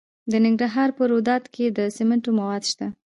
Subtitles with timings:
[0.31, 2.87] د ننګرهار په روداتو کې د سمنټو مواد شته.